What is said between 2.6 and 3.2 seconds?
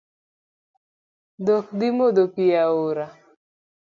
aora.